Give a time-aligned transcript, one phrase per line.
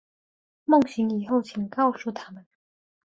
[0.65, 2.47] 梦醒以后请告诉他们